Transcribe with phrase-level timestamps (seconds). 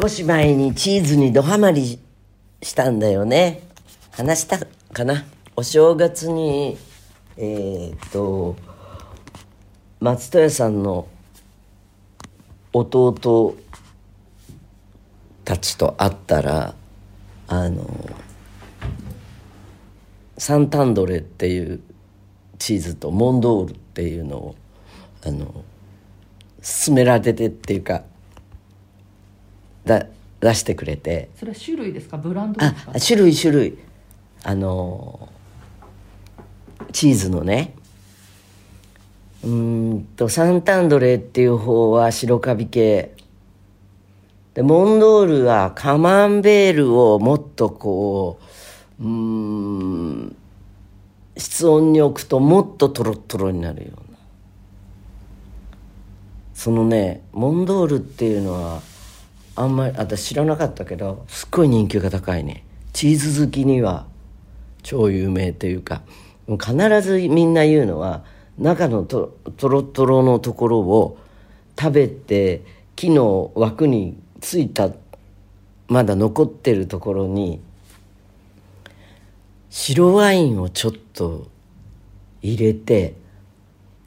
[0.00, 1.98] 少し前にチーズにドハマり
[2.62, 3.60] したんだよね。
[4.12, 4.58] 話した
[4.94, 5.26] かな？
[5.56, 6.78] お正月に
[7.36, 8.56] えー、っと
[10.00, 11.06] 松任谷さんの
[12.72, 13.56] 弟
[15.44, 16.74] たちと会ったら
[17.48, 17.84] あの
[20.38, 21.82] サンタンドレっていう
[22.58, 24.54] チーズとモンドールっていうのを
[25.26, 25.62] あの
[26.62, 28.04] 勧められてっていうか
[29.84, 30.06] だ
[30.40, 31.30] 出してくれて。
[31.36, 32.16] それは種類ですか？
[32.16, 32.92] ブランドですか？
[32.94, 33.78] あ種類種類。
[34.42, 35.28] あの
[36.92, 37.74] チーズのね。
[39.42, 43.14] うーんとサンタンドレっていう方は白カビ系。
[44.54, 48.40] でモンドールはカマンベールをもっとこ
[49.00, 50.36] ううーん
[51.36, 54.18] 室温に置くともっとトロットロになるような。
[56.52, 58.82] そのねモンドールっていうのは
[59.60, 62.64] あんまり私知らなかったけどすっごい人気が高いね。
[62.94, 64.06] チーズ好きには
[64.82, 66.00] 超有名というか
[66.48, 68.24] 必ずみんな言うのは
[68.58, 71.18] 中のととろとろのところを
[71.78, 72.62] 食べて
[72.96, 74.90] 木の枠についた
[75.88, 77.60] まだ残ってるところに
[79.68, 81.48] 白ワインをちょっと
[82.40, 83.14] 入れて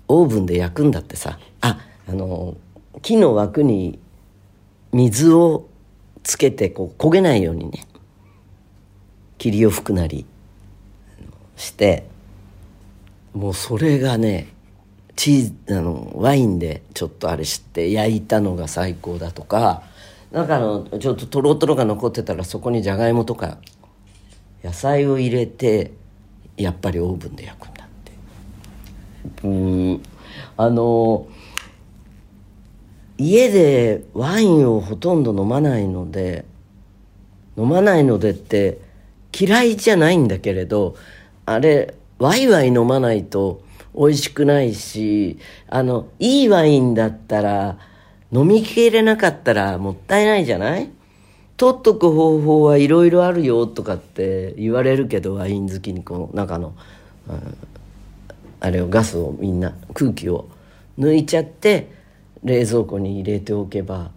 [0.08, 1.38] オーブンで焼くんだってさ。
[1.62, 2.58] ああの
[3.02, 4.00] 木の枠に
[4.94, 5.68] 水を
[6.24, 7.86] つけてこう焦げないようにね
[9.38, 10.26] 霧を吹くなり
[11.58, 12.08] して
[13.34, 14.48] もうそれがね
[15.16, 19.84] チーズあのワインでちょっとあれして焼いたのが最高だとか
[20.32, 23.58] 中のちょっととろとろが残ってたらそこにじゃがいもとか
[24.64, 25.92] 野菜を入れて
[26.58, 27.88] やっぱりオーブンで焼くんだっ
[29.42, 29.48] て。
[29.48, 30.04] うん。
[30.56, 31.28] あの
[33.18, 36.46] 家でワインをほとんど飲まないので
[37.58, 38.80] 飲まないのでって
[39.38, 40.96] 嫌いじゃないんだけれど
[41.46, 43.62] あれワイワイ飲まないと
[43.96, 45.38] 美味しくないし
[45.68, 47.78] あのいいワインだったら
[48.32, 50.90] 飲みきれなかったらもったいないじゃない？
[51.56, 56.74] 取っとく方法はいろいろあるよとかって言われるけどワイン好きにこの中の、
[57.30, 57.58] うん、
[58.60, 60.50] あれをガスをみんな空気を
[60.98, 62.03] 抜いちゃって
[62.44, 64.12] 冷蔵庫に入れておけば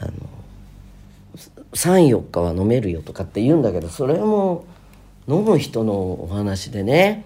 [0.00, 0.12] あの
[1.72, 4.64] 34日は飲めるよとかって言うんだけどそれも
[5.28, 5.92] 飲む人の
[6.22, 7.24] お話でね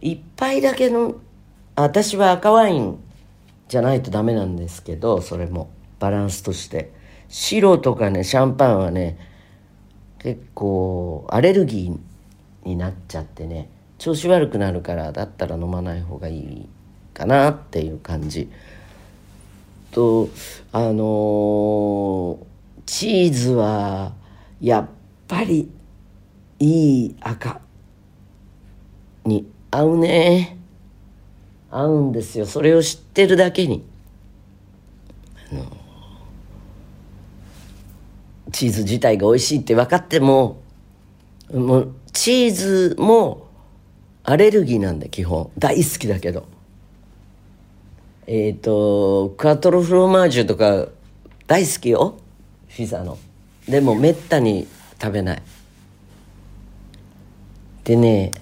[0.00, 1.16] 一杯だけの
[1.76, 2.98] 私は赤ワイン
[3.68, 6.92] じゃないとダメなんですけどそれもバランスとして。
[7.28, 9.18] 白とかねシャンパンはね
[10.20, 16.68] 結構アレルギーになっちゃってね調子悪くなるからだったら飲まない方がいい
[17.12, 18.50] かなっていう感じ。
[19.94, 20.28] と
[20.72, 22.38] あのー、
[22.84, 24.12] チーズは
[24.60, 24.88] やっ
[25.28, 25.70] ぱり
[26.58, 27.60] いい赤
[29.24, 30.58] に合うね。
[31.70, 32.46] 合うんですよ。
[32.46, 33.84] それを知ってるだけに。
[35.52, 35.64] あの
[38.52, 40.62] チーズ自体が美味しいって分かっても
[41.52, 43.48] もうチーズも
[44.22, 45.50] アレルギーなんだ基本。
[45.58, 46.53] 大好きだけど。
[48.26, 50.88] えっ、ー、とクアトロフロマージュとか
[51.46, 52.16] 大好きよ。
[52.68, 53.18] ピザの。
[53.68, 54.66] でもめったに
[55.00, 55.42] 食べない。
[57.84, 58.32] でね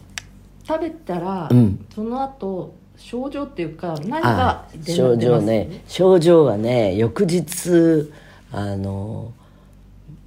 [0.67, 1.85] 食べたら、うん。
[1.95, 5.45] その後症状っていうか何か出症状出ます？
[5.47, 5.85] ね。
[5.89, 8.11] 症状はね翌日
[8.53, 9.33] あの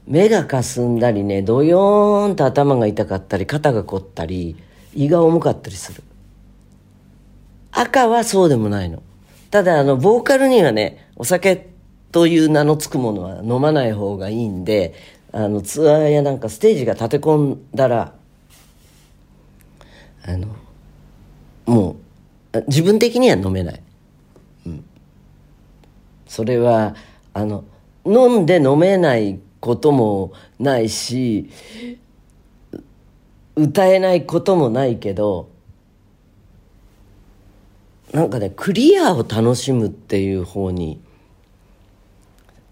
[0.05, 4.57] 目がかすんだりねドヨーンと頭が痛かったり肩が凝ったり
[4.93, 6.03] 胃が重かったりする。
[7.71, 9.03] 赤はそうでもないの
[9.55, 11.69] ただあのボーカルにはねお酒
[12.11, 14.93] という名の付くものは飲まない方がいいんで
[15.31, 18.13] あのツアーやなんかステージが立て込んだら
[20.25, 20.49] あの
[21.65, 21.95] も
[22.51, 23.81] う自分的には飲めない、
[24.65, 24.83] うん、
[26.27, 26.93] それは
[27.33, 27.63] あの
[28.05, 31.49] 飲んで飲めないこともないし
[33.55, 35.54] 歌えないこともないけど
[38.11, 41.01] なんかねクリアを楽しむっていう方に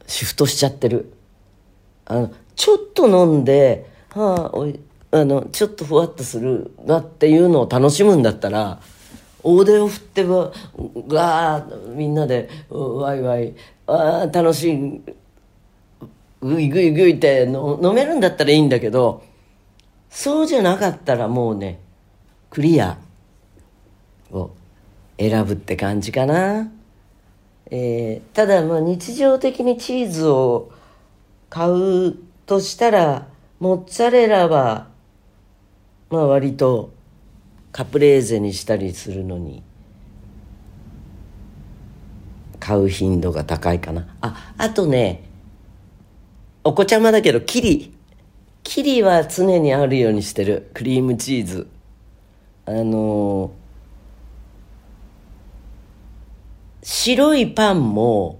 [0.07, 1.13] シフトしちゃってる。
[2.05, 4.79] あのちょっと飲んで、はあ、おい
[5.11, 8.81] あのちょっとふわっとするなっていうのを楽しむんだったら
[9.43, 10.51] 大手を振ってば
[11.07, 13.53] ガーみんなでワイワイ
[13.87, 15.01] あ楽しい
[16.41, 19.23] グイグイグイっての飲めるんだったらいいんだけど
[20.09, 21.79] そうじゃなかったらもうね
[22.49, 22.97] クリア
[24.31, 24.51] を
[25.17, 26.71] 選ぶって感じかな。
[27.71, 30.71] えーただまあ日常的にチーズを
[31.49, 33.27] 買うとしたら
[33.59, 34.87] モッツァレラは
[36.09, 36.91] まあ割と
[37.71, 39.63] カプレーゼにしたりするのに
[42.59, 44.07] 買う頻度が高いかな。
[44.21, 45.23] ああとね
[46.63, 47.93] お子ちゃまだけどキリ。
[48.63, 50.69] キリは常にあるようにしてる。
[50.73, 51.67] クリームチーズ。
[52.65, 53.51] あの
[56.83, 58.39] 白いパンも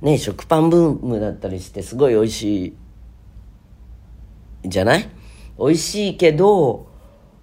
[0.00, 2.66] ね食パンブームだったりしてすごい美味し
[4.62, 5.08] いじゃない？
[5.58, 6.86] 美味しいけど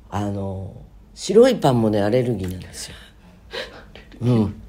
[0.09, 0.81] あの
[1.13, 2.95] 白いパンもねアレルギーなんですよ。
[4.21, 4.61] うん。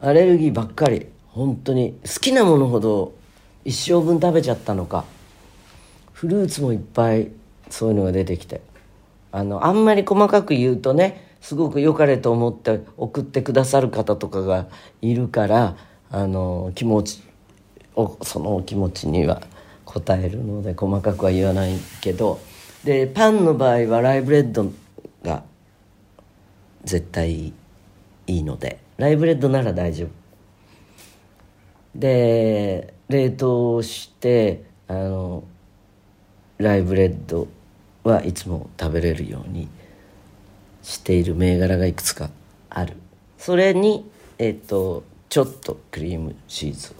[0.00, 1.08] アレルギーばっかり。
[1.28, 1.98] 本当に。
[2.04, 3.14] 好きなものほど
[3.64, 5.04] 一生分食べちゃったのか。
[6.12, 7.30] フルーツもいっぱい
[7.70, 8.60] そういうのが出てきて。
[9.32, 14.66] あのあんまり細かく言うとねすごく良かれと思って送ってくださる方とかが
[15.02, 15.76] いるから
[16.10, 17.22] あの気持ち
[17.94, 19.42] をその気持ちには
[19.84, 22.40] 応えるので細かくは言わないけど
[22.82, 24.72] でパンの場合はライブレッド
[25.22, 25.42] が
[26.82, 27.52] 絶対い
[28.26, 30.08] いのでライブレッドなら大丈夫。
[31.94, 35.44] で冷凍してあの
[36.56, 37.48] ライブレッド
[38.02, 39.68] はいつも食べれるように
[40.84, 42.30] している銘柄がいくつか
[42.70, 42.94] ある。
[43.38, 44.08] それに
[44.38, 46.94] えっ、とちょっとクリームチーズを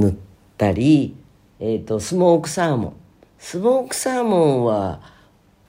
[0.00, 0.14] 塗っ
[0.56, 1.14] たり、
[1.60, 2.96] えっとスモークサーモン。
[3.38, 5.00] スモークサーモンは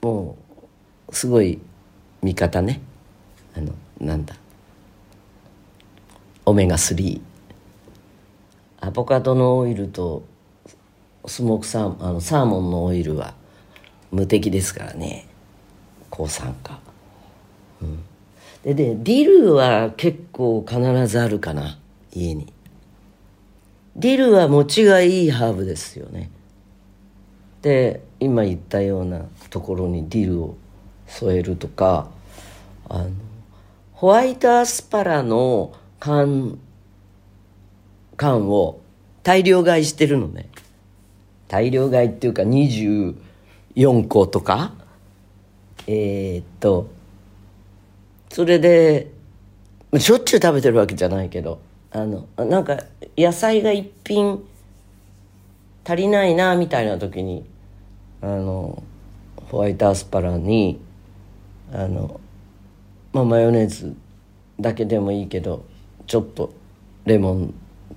[0.00, 0.36] も
[1.08, 1.58] うすごい
[2.22, 2.80] 味方ね。
[3.56, 4.36] あのなんだ。
[6.46, 7.20] オメガ3
[8.80, 10.22] アボカドのオイルと
[11.26, 13.34] スモークサーモンあのサーモンのオイルは
[14.10, 15.26] 無敵ですからね。
[16.18, 16.80] 抗酸化、
[17.80, 18.02] うん、
[18.64, 21.78] ででディルは結構必ずあるかな
[22.12, 22.52] 家に。
[23.94, 26.30] ディルは持ちがいいハーブですよね。
[27.62, 30.56] で今言ったようなところにディルを
[31.06, 32.08] 添えるとか
[32.88, 33.10] あの
[33.92, 36.58] ホワイトアスパラの缶
[38.16, 38.80] 缶を
[39.22, 40.48] 大量買いしてるのね。
[41.46, 43.14] 大量買いっていうか24
[44.08, 44.72] 個とか
[45.90, 46.90] えー、っと
[48.28, 49.10] それで
[49.98, 52.78] しょっちゅう食べてるわけじゃないけどあのなんか
[53.16, 54.44] 野菜が一品
[55.86, 57.46] 足りないなみたいな時に
[58.20, 58.82] あの
[59.50, 60.78] ホワイトアスパラに
[61.72, 62.20] あの、
[63.14, 63.96] まあ、マヨネーズ
[64.60, 65.64] だけでもいいけど
[66.06, 66.52] ちょっと
[67.06, 67.54] レモン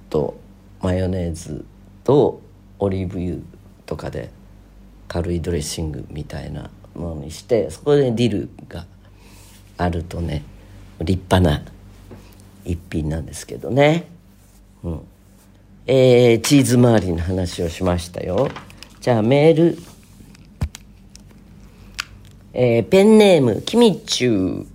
[0.10, 0.40] と
[0.80, 1.66] マヨネーズ
[2.06, 2.40] と
[2.80, 3.36] オリーブ油
[3.86, 4.32] とかで
[5.10, 8.86] 軽いドレッシングみたいなものにしてそこでディルが
[9.78, 10.44] あるとね
[11.00, 11.64] 立派な
[12.66, 14.08] 一品なんですけどね。
[14.84, 15.02] うん
[15.88, 18.50] えー、チーズ周りの話をしましたよ。
[19.00, 19.78] じゃあメール。
[22.54, 24.68] えー、ペンネーム、キミッチュ。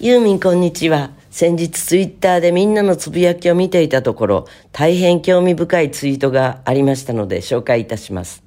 [0.00, 1.12] ユーミンこんにちは。
[1.30, 8.42] 先日ツイッターでみんなのつぶやきを見ていたところ、大変興味深いツイートがありましたので紹介いたします。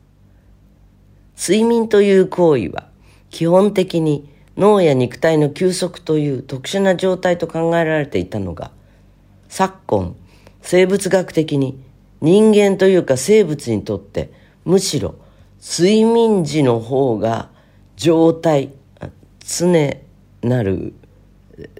[1.37, 2.89] 睡眠という行為は、
[3.37, 8.71] 基本的に脳や肉体の休息という特殊な状態と考えられていたのが、
[9.47, 10.15] 昨今、
[10.63, 11.79] 生物学的に
[12.19, 14.31] 人間というか生物にとって
[14.65, 15.13] むしろ
[15.61, 17.51] 睡眠時の方が
[17.95, 18.71] 状態
[19.41, 19.67] 常
[20.41, 20.95] なる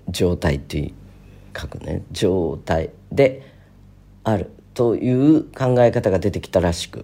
[0.10, 0.94] 状態という
[1.60, 3.42] 書くね状態で
[4.24, 7.04] あるという考え方が出てきたらしく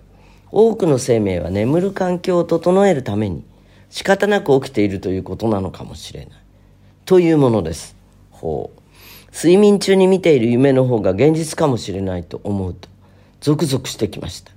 [0.51, 3.43] 多くの生命は眠る環境を整えるために
[3.93, 6.29] 仕方なく起きているということなのかもしれない。
[7.05, 7.95] というものです。
[8.31, 8.81] ほう。
[9.31, 12.89] 睡眠中に見ている夢の方が現実かもしれないと思うと
[13.39, 14.51] ゾクゾクしてきました。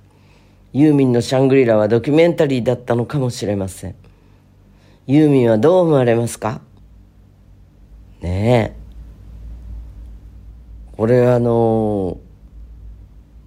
[0.73, 3.95] ユーミンのシャングリラはドキュメンタリーだったのかもしれません。
[5.05, 6.61] ユーミンはどう思われますか？
[8.21, 8.77] ねえ。
[10.97, 12.17] これあの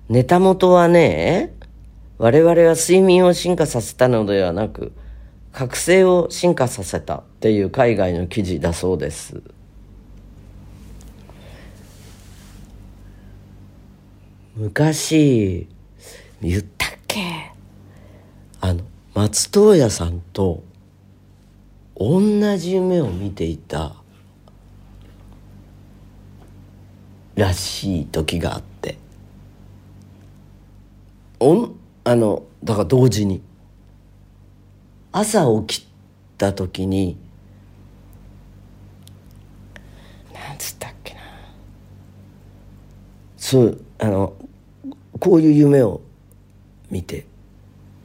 [0.09, 1.53] ネタ元はね
[2.19, 4.93] 我々は睡眠を進化させたのではなく
[5.53, 9.43] 覚醒を進化させたっていう海外の記事だそうです。
[14.57, 15.67] 昔
[16.41, 17.53] 言ったっけ？
[18.61, 18.83] あの
[19.15, 20.63] 松任谷さんと
[21.97, 22.21] 同
[22.57, 23.97] じ夢を見ていた
[27.35, 28.99] らしい時があって。
[31.39, 33.43] おんあのだから同時に。
[35.13, 35.87] 朝起き
[36.39, 37.17] た時に
[40.33, 41.21] なんつったっけな。
[43.37, 44.35] そうあの
[45.19, 46.01] こういう夢を
[46.91, 47.27] 見て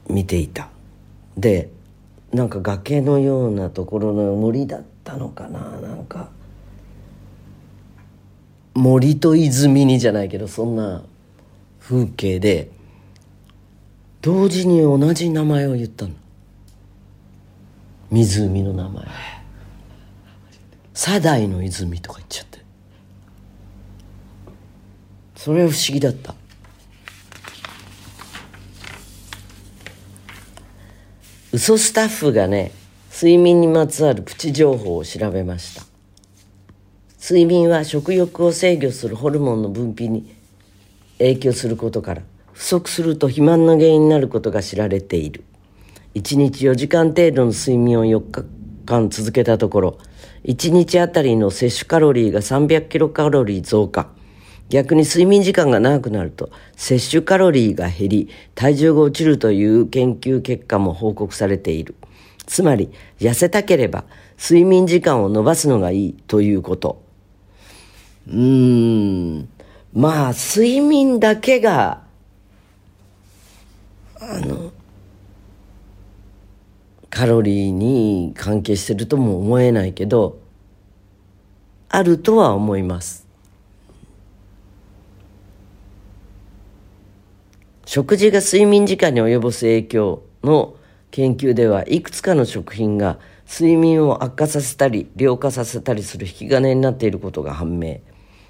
[0.09, 0.69] 見ていた。
[1.37, 1.69] で
[2.33, 5.59] なんか崖のようなところの森だったのかな。
[5.79, 6.29] なんか
[8.73, 11.03] 森と泉にじゃないけどそんな
[11.79, 12.71] 風景で
[14.21, 16.15] 同時に同じ名前を言ったの
[18.09, 19.05] 湖の名前。
[20.93, 22.59] 左大の泉とか言っちゃって。
[25.35, 26.33] それは不思議だった。
[31.51, 32.71] 嘘スタッフがね
[33.13, 35.83] 睡眠にまつわるプチ情報を調べました。
[37.21, 40.35] 睡眠は食欲を制御するホルモンの分泌に
[41.17, 42.21] 影響することから
[42.53, 45.43] 不足すると肥満の原因になることが知られている。
[46.15, 48.45] 1日4時間程度の睡眠を4日
[48.85, 49.97] 間続けたところ
[50.45, 54.07] 1日あたりの摂取カロリーが300キロカロリー増加。
[54.69, 61.95] 逆に睡眠時間が長くなると摂取カロリーが減り体重が落ちるという研究結果も報告されている。
[62.47, 64.05] つまり痩せたければ
[64.39, 67.03] 睡眠時間を延ばすのがいいということ。
[68.27, 69.49] うーん。
[69.93, 72.01] まあ睡眠だけが
[74.19, 74.71] あの
[77.15, 80.37] カロリーに関係してるとも思えないけど
[81.87, 83.25] あるとは思います。
[87.85, 90.75] 食事が睡眠時間に及ぼす影響の
[91.11, 93.17] 研究ではいくつかの食品が
[93.49, 98.01] 睡眠を悪化させたり良化させたりする引き金になっていることが判明。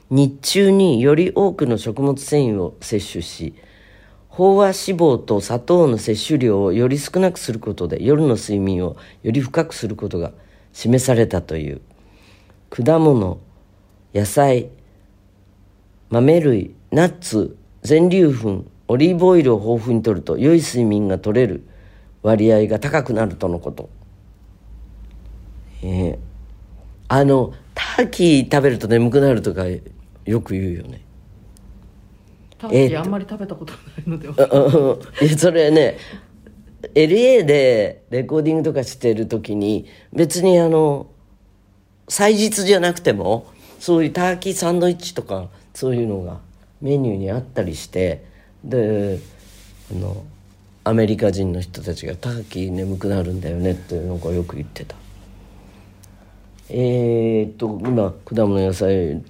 [0.09, 3.53] 日中により多くの食物繊維を摂取し
[4.35, 10.33] 飽和脂肪と砂糖の摂取量をより少なくすることで夜の睡眠をより深くすることが
[10.73, 11.81] 示されたという。
[12.69, 13.39] 果物
[14.13, 14.69] 野菜
[16.09, 21.65] 豆類ナッツ全粒粉オリーブオイルを豊富に摂ると良い睡眠が取れる
[22.21, 23.89] 割合が高くなるとのこと。
[25.81, 26.19] ええ
[27.07, 29.63] あのターキー食べると眠くなるとか
[30.25, 31.04] よく言うよね。
[32.71, 34.99] えーあんまり食べたことないのでは、
[35.37, 35.97] それね
[36.93, 41.07] LA でレコーディングとかしてる時に別にあの
[42.07, 43.47] 祭日じゃなくても
[43.79, 46.39] そういうターキーサンドイッチとかそういうのが
[46.81, 48.25] メニューにあったりして
[48.63, 49.19] で
[49.91, 50.23] あの
[50.83, 54.95] アメリカ人の人たちが「ターキー眠くなるんだよね」ってなんかよく言ってた。
[56.69, 59.21] えー、っと今果物野菜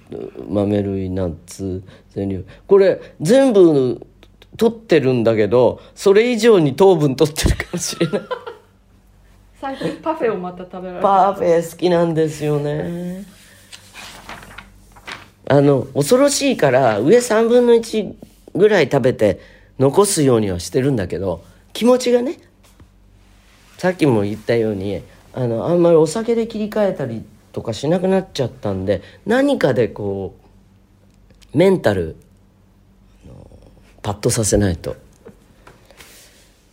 [0.48, 2.46] 豆類ナッツ全粒。
[2.66, 4.06] これ全部
[4.56, 8.20] 取ってるんだけどそれ以上に糖分取ってるかもしれない。
[9.60, 13.24] 最近パフェをまた食べられるパフェ好きなんですよね。
[15.48, 18.14] あの恐ろしいから上3分の1
[18.54, 19.40] ぐらい食べて
[19.78, 22.38] 残すようにはしてるんだけど気持ちがね
[23.78, 25.02] さっきも言ったように
[25.36, 30.34] あのあんまりお酒で切り替えたりとかしなくなっちゃったんで何かでこ
[31.52, 32.16] うメンタル
[34.02, 34.96] パッとさせないと。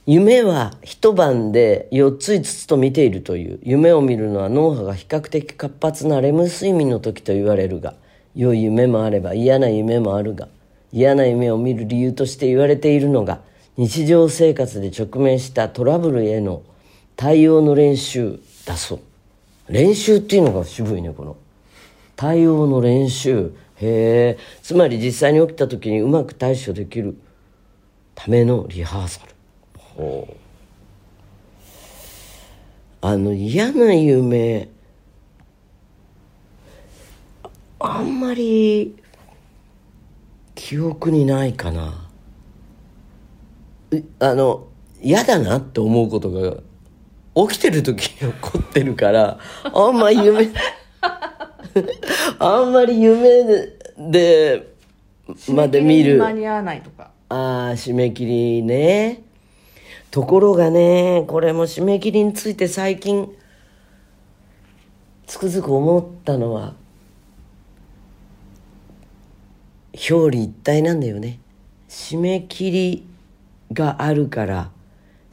[0.05, 7.93] 夢は一晩で4つ5つと見ているという夢を見るのは脳波が比較的活発なレム睡眠の時と言われるが
[8.36, 10.50] 良い夢もあれば嫌な夢もあるが
[10.91, 13.39] 嫌な夢を見る理由として言われているのが
[13.77, 16.63] 日常生活で直面したトラブルへの
[17.15, 18.39] 対応の練習。
[18.65, 19.00] だそう。
[19.70, 21.38] 練習っていうのが渋いねこの。
[22.15, 23.53] 対応の練習。
[23.77, 27.17] へえつまり実際に起きた時にうまく対処できる。
[28.15, 29.32] ためのリハーサル。
[29.77, 30.36] ほう。
[33.01, 34.70] あの嫌な夢。
[37.79, 38.96] あんまり
[40.55, 42.08] 記憶にないかな。
[43.91, 44.67] うあの
[45.01, 46.58] 嫌だなって思うことが
[47.35, 50.49] 起きてる時に起こってるからあんま夢
[52.39, 53.43] あんまり夢
[53.97, 54.73] で
[55.49, 56.17] まで見る。
[56.17, 57.11] 間に合わないとか。
[57.29, 59.23] ああ締め切りね。
[60.11, 63.33] ところがねこれも締め切りについて最近
[65.25, 66.75] つくづく思ったのは
[69.93, 71.39] 表裏一体なんだよね。
[71.89, 73.07] 締め切り
[73.71, 74.69] があるから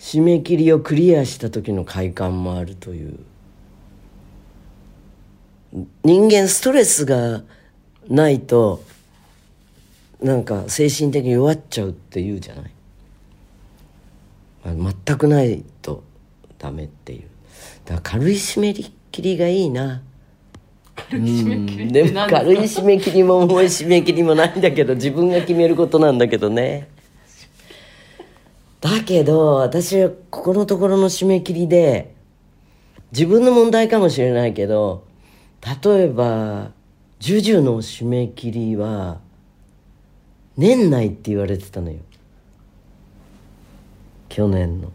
[0.00, 3.18] 締め切りをクリアした時の快感もあるという。
[6.02, 7.42] 人間ストレスが
[8.08, 8.82] ないと
[10.20, 12.70] なんか精神的に弱っちゃうって言うじゃない。
[14.64, 14.74] あ
[15.06, 16.02] 全くないと
[16.58, 17.22] ダメっていう。
[17.84, 18.92] だから軽い締め切
[19.22, 20.02] りがいいな。
[21.12, 21.92] うん。
[21.92, 26.88] でも軽い締め切りも重い締め切りもないんだけど自分が決めることなんだけどね
[28.80, 32.14] だけど私はここのところの締め切りで
[33.12, 35.06] 自分の問題かもしれないけど
[35.84, 36.72] 例えば
[37.20, 39.20] 「ジュジュの締め切りは
[40.56, 41.98] 年内って言われてたのよ
[44.30, 44.92] 去年の。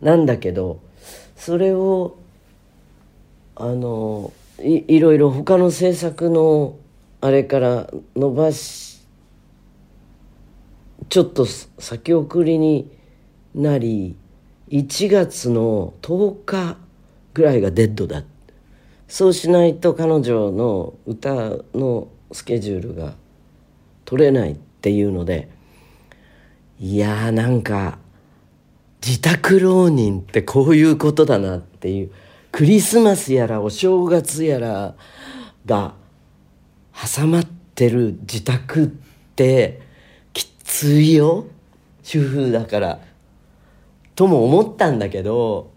[0.00, 0.80] なんだけど
[1.36, 2.16] それを
[3.56, 4.32] あの
[4.62, 6.76] いいろいろ他の政策の
[7.20, 9.04] あれから伸ばし
[11.08, 12.90] ちょっと先送りに
[13.58, 14.16] なり
[14.70, 16.76] 1月の10日
[17.34, 18.22] ぐらいがデッドだ。
[19.08, 21.32] そうしないと彼女の歌
[21.74, 23.14] のスケジュールが
[24.04, 25.48] 取れないっていうので
[26.78, 27.98] いやーなんか
[29.04, 32.12] 自宅浪人ってこういうことだなっていう
[32.52, 34.94] クリスマスやらお正月やら
[35.64, 35.94] が
[37.16, 38.86] 挟まってる自宅っ
[39.34, 39.80] て
[40.32, 41.46] きついよ。
[42.02, 43.07] 主婦だから。
[44.18, 45.70] とも思ったんだけど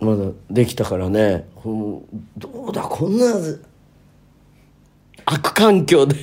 [0.00, 1.46] まだできたからね。
[1.62, 2.02] ど
[2.70, 3.26] うだこんな
[5.26, 6.16] 悪環境で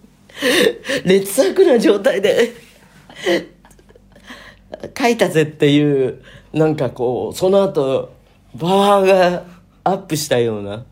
[1.06, 2.52] 劣悪な状態で
[4.98, 6.20] 書いたぜっていう
[6.52, 8.12] なんかこうその後
[8.58, 9.44] パワーが
[9.82, 10.84] アップしたような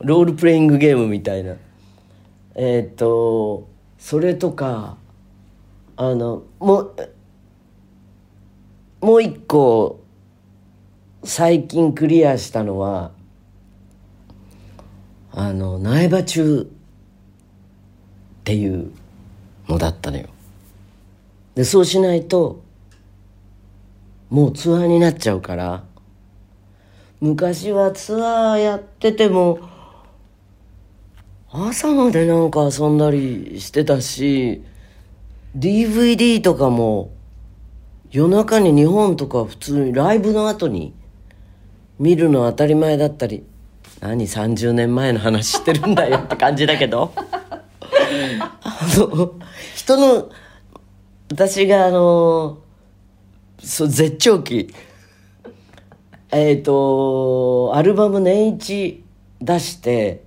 [0.00, 1.54] ロールプレイングゲームみたいな。
[2.56, 4.96] えっ、とそれとか
[6.00, 6.96] あのもう
[9.00, 9.98] もう一個
[11.24, 13.10] 最近クリアしたのは
[15.32, 16.66] あの苗場中っ
[18.44, 18.92] ていう
[19.66, 20.28] のだったのよ。
[21.56, 22.62] でそうしないと
[24.30, 25.82] もうツアーになっちゃうから
[27.20, 29.58] 昔はツアーやってても
[31.50, 34.62] 朝までなんか遊んだりしてたし
[35.58, 37.12] DVD とかも
[38.10, 40.94] 夜中に日本とか普通にライブの後に
[41.98, 43.44] 見るの当たり前だったり
[44.00, 47.12] 何30年前の話してるんだよって感じだけど。
[48.60, 49.34] あの
[49.74, 50.30] 人の
[51.30, 52.58] 私があの
[53.58, 54.72] そう絶頂期。
[56.30, 59.04] えっ、ー、とアルバム年一
[59.40, 60.22] 出して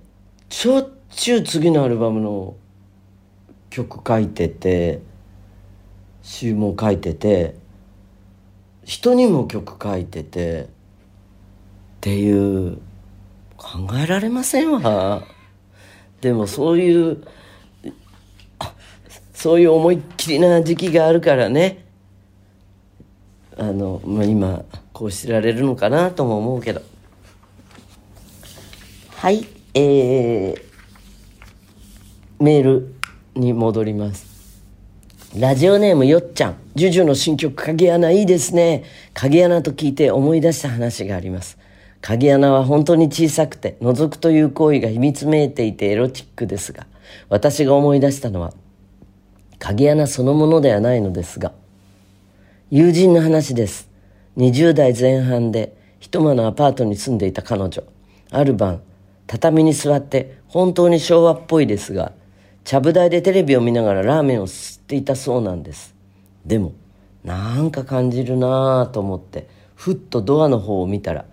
[0.50, 2.56] しょっちゅう次のアルバムの
[3.70, 5.00] 曲書いてて
[6.22, 7.56] 詩も書いてて
[8.84, 10.66] 人にも曲書いててっ
[12.00, 12.78] ていう
[13.56, 15.22] 考えられませんわ。
[16.20, 17.24] でもそういう
[19.32, 21.84] そういう思いっきりな時期があるからね。
[23.56, 26.82] あの、まあ、今こうしてられるのかなとも思うけど。
[29.16, 30.62] はいえー、
[32.40, 32.94] メール
[33.34, 34.31] に戻ります。
[35.34, 36.56] ラジオネームよっちゃん。
[36.74, 38.84] ジュジュの新曲鍵穴いいですね。
[39.14, 41.56] 鍵穴と聞いて思い出した話があります。
[42.02, 46.86] 鍵穴は本当に小さくて、覗くという行為が秘密めいていてエロチックですが、
[47.30, 48.52] 私が思い出したのは、
[49.58, 51.52] 鍵穴そのものではないのですが、
[52.70, 53.88] 友人の話です。
[54.36, 57.82] 20代前半で一間のアパートに住んでいた彼女。
[58.30, 58.82] ある晩、
[59.26, 62.12] 畳に座って本当に昭和っぽいですが、
[62.64, 65.94] ちゃぶ台でテレビを見ながらラーメンを吸っていたそうなんです。
[66.46, 66.72] でも、
[67.24, 71.24] なんか感じるなぁと思って、ふっとドアの方を見たら、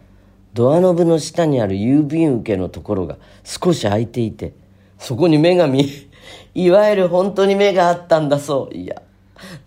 [0.54, 4.54] ドアノブの下にある郵便受けのところが少し開いていて、
[4.98, 6.08] そこに目が見え、
[6.60, 8.76] いわゆる本当に目があったんだそう。
[8.76, 9.02] いや、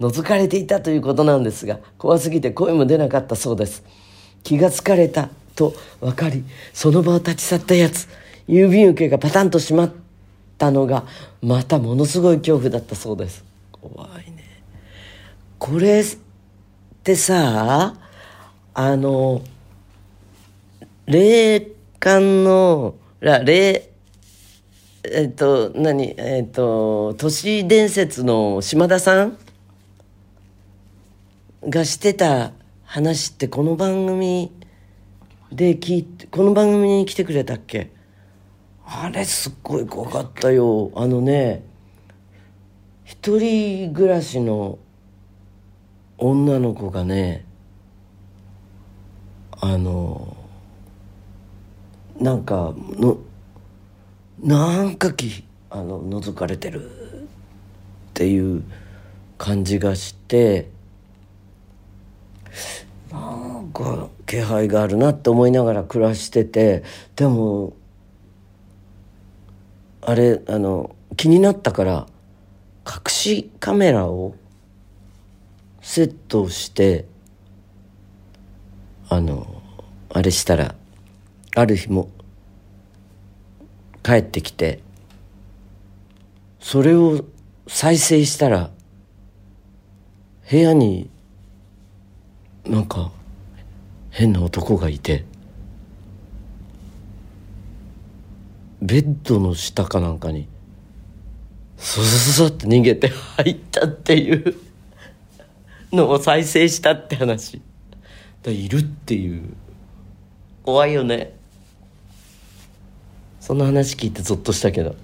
[0.00, 3.84] 覗かれていたということなんですが、怖すぎて声も出なかったそうです。
[4.42, 8.08] 気がつかれたと分かり、その場を立ち去ったやつ、
[8.48, 9.92] 郵便受けがパタンと閉まっ
[10.58, 11.04] たのが、
[11.42, 13.44] またものすごい恐怖だったそうです。
[13.72, 14.62] 怖いね。
[15.58, 16.04] これっ
[17.02, 17.94] てさ、
[18.74, 19.42] あの、
[21.06, 23.90] 霊感の、霊、
[25.04, 29.36] えっと、何、えっと、都市伝説の島田さん
[31.68, 32.52] がしてた
[32.84, 34.52] 話ってこの番組
[35.50, 37.90] で聞いて、この番組に来てくれたっけ？
[38.94, 40.92] あれすっごい怖かったよ。
[40.94, 41.64] あのね、
[43.04, 44.78] 一人暮らしの
[46.18, 47.46] 女の子がね、
[49.60, 50.36] あの、
[52.20, 53.16] なんかの、
[54.42, 56.94] なんかきあの覗かれてるっ
[58.12, 58.62] ていう
[59.38, 60.68] 感じがして
[63.10, 63.18] な
[63.60, 66.82] んか気配があるなって思いながら暮らしてて
[67.16, 67.72] でも
[70.04, 72.06] あれあの気になったから
[72.86, 74.34] 隠しカメラを
[75.80, 77.06] セットして
[79.08, 79.62] あの
[80.10, 80.74] あれしたら
[81.54, 82.08] ある日も
[84.02, 84.80] 帰ってきて
[86.58, 87.24] それを
[87.68, 88.70] 再生したら
[90.50, 91.08] 部屋に
[92.66, 93.12] なんか
[94.10, 95.24] 変な男がいて
[98.82, 100.48] ベッドの下かなんかに
[101.76, 104.56] そそそそって逃げて入ったっていう
[105.92, 107.62] のを再生したって話。
[108.42, 109.54] だいるっていう。
[110.64, 111.32] 怖いよね。
[113.40, 114.96] その話聞いてゾッとしたけど。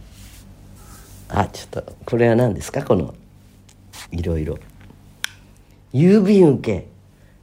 [1.29, 2.83] あちょっとこれは何ですか？
[2.83, 3.15] この
[4.11, 4.59] いろいろ。
[5.93, 6.89] 郵便受け。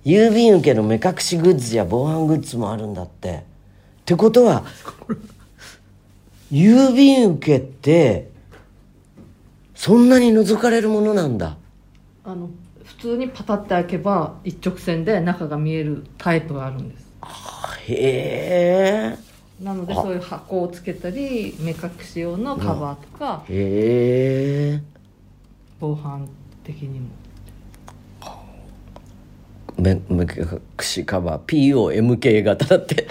[0.09, 3.37] 郵便受けの目隠しグッズや防犯グッズもあるんだって。
[3.37, 3.41] っ
[4.05, 4.63] てことは
[6.51, 8.29] 郵便受けって
[9.73, 11.57] そんなに覗かれるものなんだ。
[12.23, 12.49] あの
[12.83, 17.05] 普通にパタッて開けば一直線で中が見えるタイプがあるんです。
[17.87, 19.63] へえ。
[19.63, 24.81] なのでそういう箱をつけたり目隠し用のカバーとかへえ。
[25.79, 26.27] 防犯
[26.63, 27.07] 的にも。
[29.77, 31.73] 目目隠しカバー。
[31.73, 33.07] POMK 型だって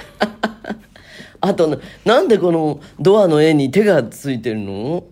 [1.47, 5.05] あとなんでこのドアの絵に手がついてるの？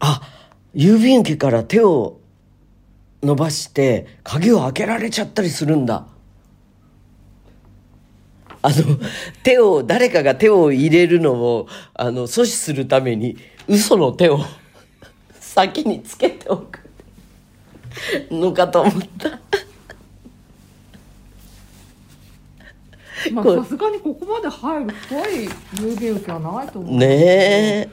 [0.00, 0.20] あ
[0.74, 2.18] 郵便受けから手を
[3.22, 6.06] 伸ばして鍵を開けられちゃったりするんだ。
[8.62, 8.74] あの
[9.42, 13.36] 手を誰かが手を入れるのをあの阻止するために
[13.68, 14.40] 嘘の手を
[15.38, 16.80] 先につけておく
[18.30, 19.39] のかと思った。
[23.32, 26.96] まあさすがにここまで入る怖い郵便受けはないと思う。
[26.96, 27.88] ねえ。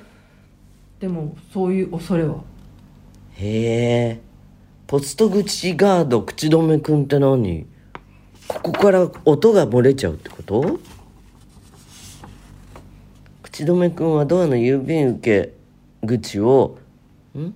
[0.99, 2.43] でもそういう恐れは。
[3.33, 4.21] へえ。
[4.87, 7.67] ポスト口ガード口止めくんって何？
[8.47, 10.79] ここから音が漏れちゃうってこと？
[13.43, 15.53] 口止めくんはドアの郵便受け
[16.07, 16.77] 口を
[17.37, 17.53] ん？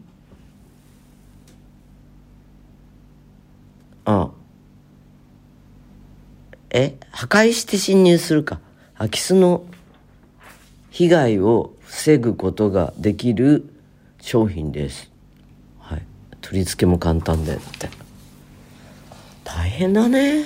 [4.03, 4.31] あ
[6.71, 8.59] え破壊して侵入するか。
[8.97, 9.63] 空き巣の
[10.89, 13.69] 被害を防ぐことができる
[14.21, 15.11] 商品です。
[15.79, 16.03] はい。
[16.41, 17.55] 取り付けも簡単で。
[17.55, 17.89] って。
[19.43, 20.45] 大変だね。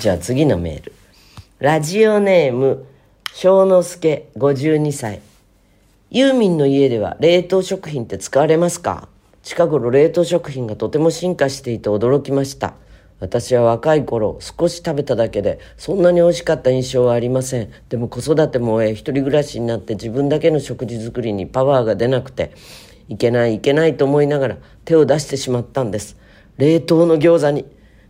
[0.00, 0.92] じゃあ次のメール。
[1.58, 2.86] ラジオネーム
[3.34, 5.20] 小之助52歳
[6.10, 9.08] ユーミンの家では冷凍食品って使われますか？
[9.42, 12.74] 近頃冷凍食品がとても進化していて驚きました。
[13.20, 17.70] 私は若い頃少し食べただけでそんなに美味しかった印象はありません。
[17.88, 22.52] でも子育ても終え一人暮らしになって自分だけの食事作りにパワーが出なくて
[23.08, 26.16] いけないいけないと思いながら手を出してしまったんです。
[26.56, 27.66] 冷凍の餃子に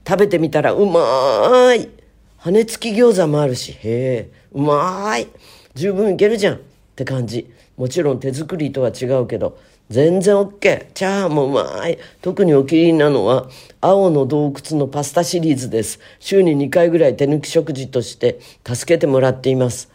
[0.07, 1.91] 食べてみたらうまーい。
[2.39, 5.29] 羽根付き餃子もあるしへえうまーい。
[5.75, 6.55] 十分いけるじゃん。
[6.55, 6.59] っ
[6.95, 7.51] て感じ。
[7.77, 9.59] もちろん手作りとは違うけど
[9.91, 11.21] 全然 OK チャー。
[11.23, 13.49] ハンもうまい特にお気に入りなのは
[13.81, 15.99] 青の洞窟のパスタシリーズです。
[16.21, 19.91] 週に2回ぐらい手抜き食事として助けてもらっています。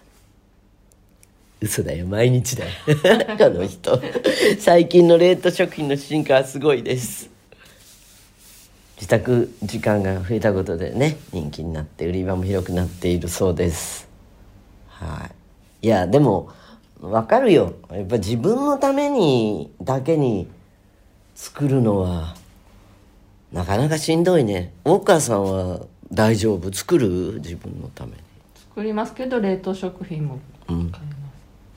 [1.62, 2.05] 嘘だよ。
[2.05, 2.71] 毎日だよ。
[3.39, 4.01] この人。
[4.60, 7.29] 最近の冷凍食品の進化はすごいです。
[8.97, 14.10] 自宅時間が増えたことでね人気になって売り場も広くなっているそうです。
[14.89, 15.29] は
[15.81, 15.88] い。
[15.88, 16.49] いやでも
[17.01, 17.73] わかるよ。
[17.91, 20.47] やっぱ自分のためにだけに
[21.36, 22.36] 作るのは
[23.51, 24.73] なかなかしんどいね。
[24.84, 25.81] 大川さんは
[26.12, 26.73] 大丈夫？
[26.73, 27.39] 作る？
[27.41, 28.17] 自分のために。
[28.55, 31.12] 作りますけど冷凍食品もうん買いま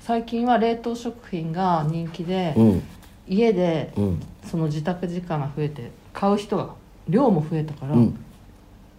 [0.00, 2.82] す、最近は冷凍食品が人気で、うん。
[3.28, 4.22] 家でうん。
[4.44, 6.70] その自宅時間が増えて買う人が
[7.08, 8.18] 量も増えたから、うん。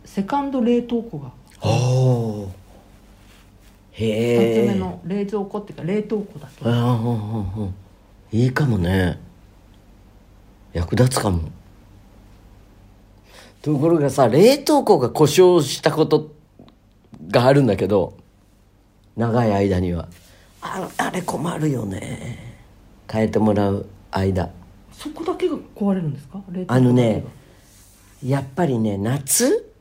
[0.06, 2.52] セカンド冷凍庫がおお
[4.06, 7.68] へえ2つ目の冷蔵庫っていうか冷凍庫だけああ
[8.32, 9.20] いいかもね。
[10.72, 11.50] 役立つかも。
[13.62, 16.32] ところがさ冷凍庫が故障したこと
[17.30, 18.16] があるんだけど
[19.18, 20.08] 長い間には。
[20.62, 22.58] ああれ困るよね。
[23.12, 24.50] 変えてもらう間。
[24.94, 26.42] そこだけが壊れるんですか？
[26.52, 27.26] 冷凍庫あのね
[28.24, 29.74] やっぱりね夏？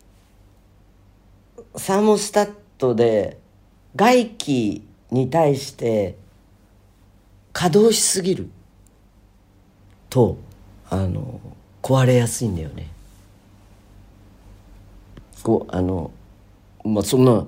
[1.77, 3.39] サーモスタットで
[3.97, 6.17] 外気に対して
[7.53, 8.51] 稼働しすぎる
[10.11, 10.39] と
[10.91, 11.41] あの
[11.83, 12.89] 壊れやすいんだよね。
[15.43, 16.11] こうあの
[16.85, 17.47] まあそんな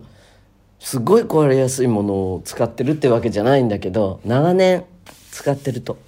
[0.79, 4.85] すごい壊れやすいものを使ってるってわけじゃないんだけど長年
[5.31, 5.98] 使ってると。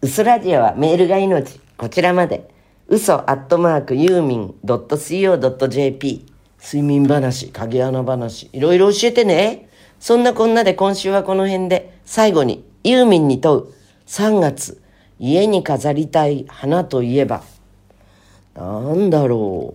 [0.00, 1.60] 嘘ラジオはメールが命。
[1.76, 2.51] こちらまで。
[2.88, 6.26] 嘘アットマークユーミン .co.jp
[6.62, 8.48] 睡眠話影穴話。
[8.52, 9.68] いろいろ教えてね。
[9.98, 13.66] そんなこんなで今週はこの辺で最後にユーミンに問う。
[14.06, 14.80] 3月
[15.18, 17.42] 家に飾りたい花といえば。
[18.54, 19.74] なんだろ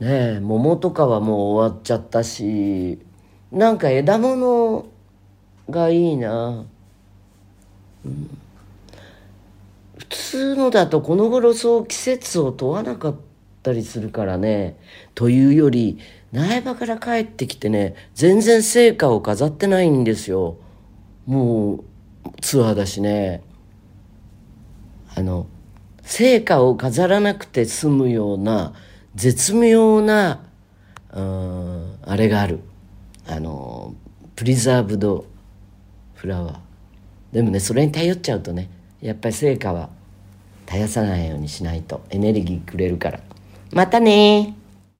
[0.00, 0.04] う。
[0.04, 2.98] ねえ桃とかはもう終わっちゃったし。
[3.52, 4.86] なんか枝物
[5.68, 6.64] がいいな、
[8.04, 8.38] うん、
[10.30, 13.16] 普通のだとこの頃そう季節を問わなかっ
[13.64, 14.78] たりするからね。
[15.16, 15.98] というより
[16.30, 20.56] 苗場から帰ってきてね全然成果を飾ってないんですよ。
[21.26, 21.84] もう
[22.40, 23.42] ツアーだしね。
[25.16, 25.48] あの
[26.02, 28.72] 成果を飾らなくて済むような
[29.16, 30.44] 絶妙な
[31.12, 32.60] うんあれがある。
[33.26, 33.96] あの
[34.36, 35.26] プリザーブド
[36.14, 39.90] フラワーでもねそれに頼っちゃうとねやっぱり成果は
[40.70, 42.00] 絶やさないようにしないと。
[42.10, 43.20] エネルギーくれるから。
[43.72, 44.54] またね